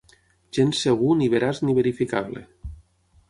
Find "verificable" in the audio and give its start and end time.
1.81-2.45